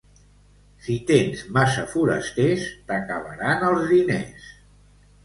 Si 0.85 0.93
tens 1.11 1.43
massa 1.57 1.83
forasters, 1.91 2.63
t'acabaran 2.87 3.67
els 3.69 3.85
diners. 3.93 4.49